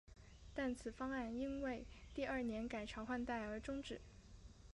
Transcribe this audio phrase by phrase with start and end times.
[0.55, 4.01] 但此方案因为第二年改朝换代而中止。